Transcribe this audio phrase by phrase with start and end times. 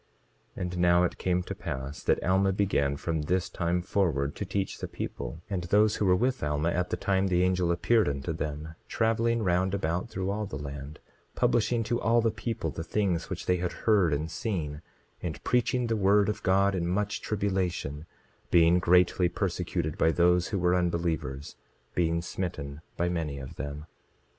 [0.57, 4.45] 27:32 And now it came to pass that Alma began from this time forward to
[4.45, 8.09] teach the people, and those who were with Alma at the time the angel appeared
[8.09, 10.97] unto them, traveling round about through all the land,
[11.35, 14.81] publishing to all the people the things which they had heard and seen,
[15.21, 18.07] and preaching the word of God in much tribulation,
[18.49, 21.55] being greatly persecuted by those who were unbelievers,
[21.93, 23.85] being smitten by many of them.